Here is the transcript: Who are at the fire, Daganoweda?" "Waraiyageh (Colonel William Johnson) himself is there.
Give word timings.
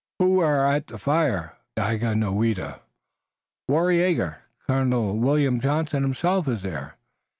Who 0.17 0.39
are 0.39 0.65
at 0.67 0.87
the 0.87 0.97
fire, 0.97 1.59
Daganoweda?" 1.77 2.79
"Waraiyageh 3.69 4.35
(Colonel 4.65 5.15
William 5.19 5.59
Johnson) 5.59 6.01
himself 6.01 6.47
is 6.47 6.63
there. 6.63 6.95